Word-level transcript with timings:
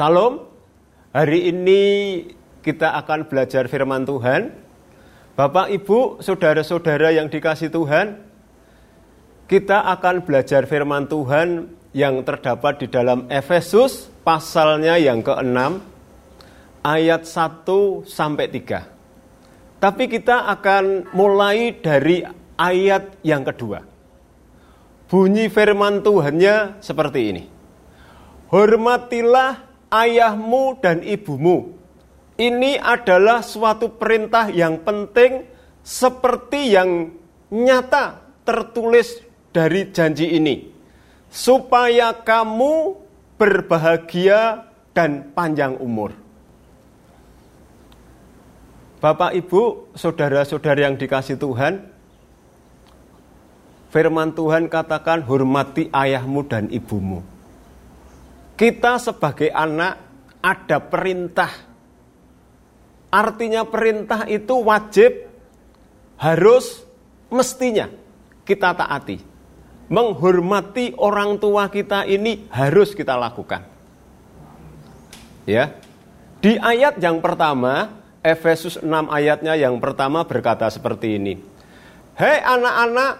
Salam. 0.00 0.48
Hari 1.12 1.52
ini 1.52 1.82
kita 2.64 2.96
akan 3.04 3.28
belajar 3.28 3.68
firman 3.68 4.08
Tuhan. 4.08 4.48
Bapak, 5.36 5.68
Ibu, 5.68 6.24
saudara-saudara 6.24 7.12
yang 7.12 7.28
dikasih 7.28 7.68
Tuhan, 7.68 8.16
kita 9.44 9.84
akan 9.92 10.24
belajar 10.24 10.64
firman 10.64 11.04
Tuhan 11.04 11.68
yang 11.92 12.24
terdapat 12.24 12.80
di 12.80 12.88
dalam 12.88 13.28
Efesus 13.28 14.08
pasalnya 14.24 14.96
yang 14.96 15.20
ke-6 15.20 15.84
ayat 16.80 17.28
1 17.28 18.08
sampai 18.08 18.48
3. 18.48 19.84
Tapi 19.84 20.04
kita 20.08 20.48
akan 20.48 21.12
mulai 21.12 21.76
dari 21.76 22.24
ayat 22.56 23.20
yang 23.20 23.44
kedua. 23.44 23.84
Bunyi 25.12 25.52
firman 25.52 26.00
Tuhannya 26.00 26.80
seperti 26.80 27.20
ini. 27.36 27.44
Hormatilah 28.48 29.69
ayahmu 29.90 30.78
dan 30.78 31.02
ibumu. 31.02 31.76
Ini 32.40 32.80
adalah 32.80 33.44
suatu 33.44 33.92
perintah 34.00 34.48
yang 34.48 34.80
penting 34.80 35.44
seperti 35.84 36.72
yang 36.72 37.12
nyata 37.52 38.22
tertulis 38.48 39.20
dari 39.52 39.92
janji 39.92 40.40
ini, 40.40 40.70
supaya 41.28 42.16
kamu 42.16 42.96
berbahagia 43.36 44.64
dan 44.96 45.34
panjang 45.36 45.76
umur. 45.76 46.16
Bapak, 49.00 49.32
Ibu, 49.32 49.92
saudara-saudara 49.96 50.84
yang 50.84 50.96
dikasih 51.00 51.40
Tuhan, 51.40 51.88
firman 53.88 54.32
Tuhan 54.36 54.68
katakan 54.68 55.24
hormati 55.24 55.88
ayahmu 55.88 56.44
dan 56.44 56.68
ibumu. 56.68 57.24
Kita 58.60 59.00
sebagai 59.00 59.48
anak 59.48 59.96
ada 60.44 60.84
perintah. 60.84 61.48
Artinya 63.08 63.64
perintah 63.64 64.28
itu 64.28 64.60
wajib, 64.60 65.24
harus, 66.20 66.84
mestinya 67.32 67.88
kita 68.44 68.76
taati 68.76 69.30
menghormati 69.90 70.94
orang 70.96 71.36
tua 71.42 71.66
kita 71.66 72.06
ini 72.06 72.46
harus 72.48 72.94
kita 72.94 73.18
lakukan. 73.18 73.66
Ya. 75.44 75.74
Di 76.40 76.56
ayat 76.56 76.96
yang 77.02 77.18
pertama, 77.18 77.90
Efesus 78.22 78.78
6 78.80 78.86
ayatnya 79.10 79.58
yang 79.58 79.76
pertama 79.82 80.24
berkata 80.24 80.70
seperti 80.70 81.18
ini. 81.18 81.34
Hei 82.16 82.38
anak-anak, 82.40 83.12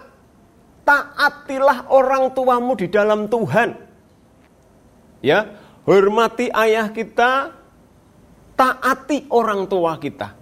taatilah 0.87 1.91
orang 1.91 2.33
tuamu 2.33 2.79
di 2.79 2.87
dalam 2.89 3.29
Tuhan. 3.29 3.90
Ya, 5.21 5.57
hormati 5.85 6.49
ayah 6.49 6.89
kita, 6.89 7.53
taati 8.57 9.29
orang 9.29 9.69
tua 9.69 10.01
kita. 10.01 10.41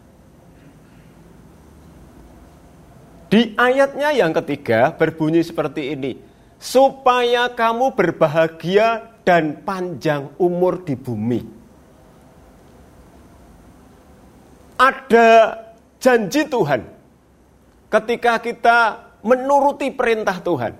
Di 3.28 3.52
ayatnya 3.60 4.08
yang 4.16 4.32
ketiga 4.32 4.96
berbunyi 4.96 5.44
seperti 5.44 5.92
ini. 5.92 6.12
Supaya 6.58 7.54
kamu 7.54 7.94
berbahagia 7.94 9.14
dan 9.22 9.62
panjang 9.62 10.34
umur 10.42 10.82
di 10.82 10.98
bumi. 10.98 11.40
Ada 14.74 15.54
janji 16.02 16.42
Tuhan 16.50 16.82
ketika 17.86 18.42
kita 18.42 18.78
menuruti 19.22 19.92
perintah 19.94 20.42
Tuhan. 20.42 20.74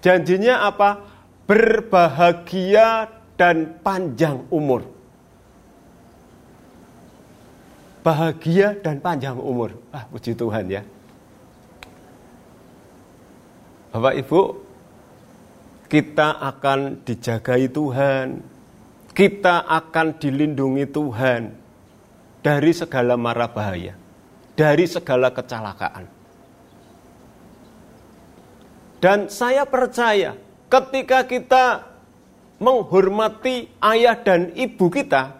Janjinya 0.00 0.64
apa? 0.64 1.11
Berbahagia 1.52 3.12
dan 3.36 3.76
panjang 3.84 4.40
umur. 4.48 4.88
Bahagia 8.00 8.72
dan 8.80 9.04
panjang 9.04 9.36
umur. 9.36 9.76
Ah, 9.92 10.08
puji 10.08 10.32
Tuhan 10.32 10.64
ya. 10.72 10.80
Bapak 13.92 14.16
Ibu, 14.16 14.40
kita 15.92 16.40
akan 16.40 17.04
dijagai 17.04 17.68
Tuhan, 17.68 18.40
kita 19.12 19.68
akan 19.68 20.16
dilindungi 20.16 20.88
Tuhan 20.88 21.52
dari 22.40 22.72
segala 22.72 23.20
mara 23.20 23.52
bahaya, 23.52 23.92
dari 24.56 24.88
segala 24.88 25.28
kecelakaan. 25.28 26.08
Dan 29.04 29.28
saya 29.28 29.68
percaya 29.68 30.32
ketika 30.72 31.28
kita 31.28 31.64
menghormati 32.56 33.68
ayah 33.84 34.16
dan 34.16 34.56
ibu 34.56 34.88
kita, 34.88 35.36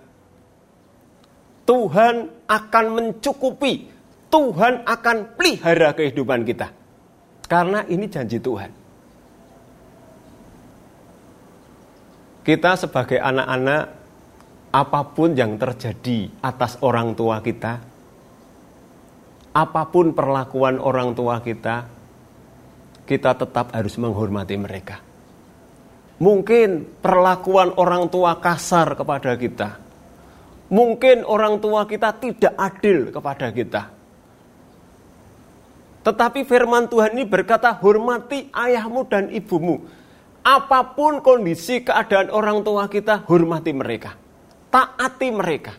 Tuhan 1.64 2.28
akan 2.44 2.86
mencukupi, 2.92 3.88
Tuhan 4.28 4.84
akan 4.84 5.16
pelihara 5.40 5.96
kehidupan 5.96 6.44
kita. 6.44 6.68
Karena 7.48 7.80
ini 7.88 8.04
janji 8.12 8.36
Tuhan. 8.36 8.70
Kita 12.42 12.74
sebagai 12.74 13.22
anak-anak, 13.22 13.82
apa 14.74 15.00
pun 15.14 15.32
yang 15.38 15.56
terjadi 15.56 16.42
atas 16.42 16.76
orang 16.82 17.14
tua 17.14 17.38
kita, 17.38 17.78
apa 19.54 19.82
pun 19.88 20.10
perlakuan 20.10 20.82
orang 20.82 21.14
tua 21.14 21.38
kita, 21.38 21.86
kita 23.06 23.30
tetap 23.38 23.70
harus 23.70 23.94
menghormati 23.94 24.58
mereka. 24.58 25.11
Mungkin 26.22 27.02
perlakuan 27.02 27.74
orang 27.74 28.06
tua 28.06 28.38
kasar 28.38 28.94
kepada 28.94 29.34
kita, 29.34 29.74
mungkin 30.70 31.26
orang 31.26 31.58
tua 31.58 31.82
kita 31.82 32.14
tidak 32.14 32.54
adil 32.54 33.10
kepada 33.10 33.50
kita 33.50 33.82
tetapi 36.02 36.42
firman 36.42 36.90
Tuhan 36.90 37.14
ini 37.14 37.22
berkata, 37.22 37.70
hormati 37.78 38.50
ayahmu 38.50 39.06
dan 39.06 39.30
ibumu. 39.30 39.86
Apa 40.42 40.98
pun 40.98 41.22
kondisi 41.22 41.86
keadaan 41.86 42.26
orang 42.34 42.66
tua 42.66 42.90
kita, 42.90 43.22
hormati 43.30 43.70
mereka. 43.70 44.18
Taati 44.74 45.28
mereka. 45.30 45.72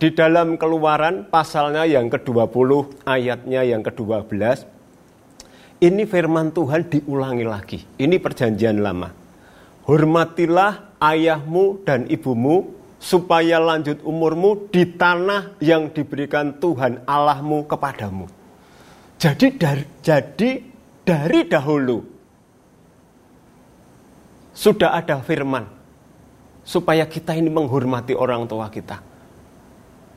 Di 0.00 0.08
dalam 0.16 0.56
keluaran 0.56 1.28
pasalnya 1.28 1.84
yang 1.84 2.08
ke-20, 2.08 3.04
ayatnya 3.04 3.60
yang 3.60 3.84
ke-12, 3.84 4.64
ini 5.80 6.04
firman 6.04 6.52
Tuhan 6.52 6.92
diulangi 6.92 7.44
lagi. 7.48 7.78
Ini 7.96 8.20
perjanjian 8.20 8.84
lama. 8.84 9.08
Hormatilah 9.88 11.00
ayahmu 11.00 11.82
dan 11.88 12.04
ibumu 12.06 12.76
supaya 13.00 13.56
lanjut 13.56 14.04
umurmu 14.04 14.68
di 14.68 14.84
tanah 14.84 15.56
yang 15.58 15.88
diberikan 15.88 16.60
Tuhan 16.60 17.08
Allahmu 17.08 17.64
kepadamu. 17.64 18.28
Jadi 19.16 19.56
dari, 19.56 19.84
jadi 20.04 20.50
dari 21.00 21.40
dahulu 21.48 21.98
sudah 24.52 24.92
ada 24.92 25.24
firman 25.24 25.64
supaya 26.60 27.08
kita 27.08 27.32
ini 27.32 27.48
menghormati 27.48 28.12
orang 28.12 28.44
tua 28.44 28.68
kita. 28.68 29.00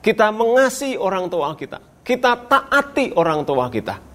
Kita 0.03 0.27
mengasihi 0.35 0.99
orang 0.99 1.31
tua 1.31 1.55
kita. 1.55 1.79
Kita 2.03 2.35
taati 2.35 3.15
orang 3.15 3.47
tua 3.47 3.71
kita. 3.71 4.12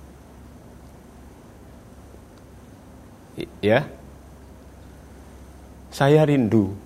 Ya. 3.59 3.91
Saya 5.89 6.23
rindu 6.23 6.77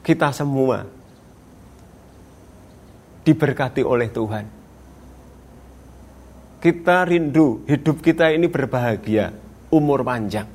kita 0.00 0.32
semua 0.32 0.88
diberkati 3.28 3.84
oleh 3.84 4.08
Tuhan. 4.08 4.46
Kita 6.58 7.04
rindu 7.06 7.62
hidup 7.68 8.00
kita 8.00 8.32
ini 8.32 8.48
berbahagia, 8.48 9.30
umur 9.70 10.02
panjang. 10.02 10.48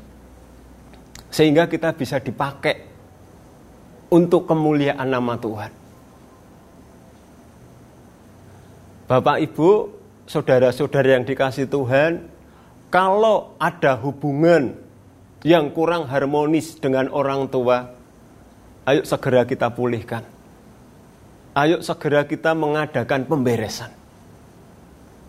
Sehingga 1.29 1.69
kita 1.69 1.95
bisa 1.95 2.17
dipakai 2.19 2.89
untuk 4.11 4.49
kemuliaan 4.49 5.05
nama 5.09 5.37
Tuhan. 5.39 5.71
Bapak 9.07 9.37
Ibu, 9.41 9.69
saudara-saudara 10.25 11.21
yang 11.21 11.25
dikasih 11.25 11.69
Tuhan, 11.69 12.25
kalau 12.89 13.53
ada 13.61 13.95
hubungan 14.01 14.82
yang 15.43 15.75
kurang 15.75 16.07
harmonis 16.07 16.79
dengan 16.79 17.11
orang 17.11 17.51
tua, 17.51 17.91
ayo 18.87 19.03
segera 19.03 19.43
kita 19.43 19.71
pulihkan 19.71 20.33
ayo 21.53 21.79
segera 21.85 22.25
kita 22.25 22.57
mengadakan 22.57 23.25
pemberesan. 23.29 23.93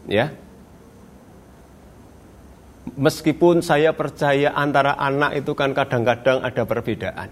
Ya. 0.08 0.32
Meskipun 2.84 3.64
saya 3.64 3.96
percaya 3.96 4.52
antara 4.52 4.93
anak 5.00 5.40
itu 5.40 5.56
kan 5.56 5.72
kadang-kadang 5.72 6.44
ada 6.44 6.62
perbedaan. 6.69 7.28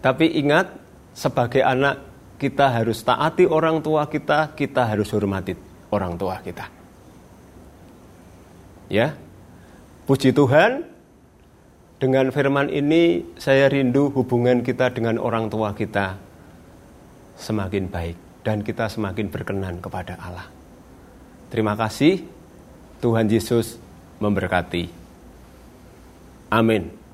Tapi 0.00 0.40
ingat, 0.40 0.72
sebagai 1.12 1.60
anak 1.60 2.00
kita 2.40 2.68
harus 2.68 3.04
taati 3.04 3.44
orang 3.44 3.84
tua 3.84 4.08
kita, 4.08 4.56
kita 4.56 4.88
harus 4.88 5.12
hormati 5.12 5.52
orang 5.92 6.16
tua 6.16 6.40
kita. 6.40 6.64
Ya. 8.88 9.12
Puji 10.08 10.32
Tuhan, 10.32 10.86
dengan 11.96 12.28
firman 12.28 12.68
ini 12.68 13.24
saya 13.40 13.72
rindu 13.72 14.12
hubungan 14.12 14.60
kita 14.60 14.92
dengan 14.92 15.16
orang 15.16 15.48
tua 15.48 15.72
kita 15.72 16.20
semakin 17.40 17.88
baik 17.88 18.16
dan 18.44 18.60
kita 18.60 18.88
semakin 18.88 19.32
berkenan 19.32 19.80
kepada 19.80 20.20
Allah. 20.20 20.48
Terima 21.48 21.72
kasih. 21.72 22.24
Tuhan 23.00 23.28
Yesus 23.28 23.76
memberkati. 24.20 24.88
Amin. 26.48 27.05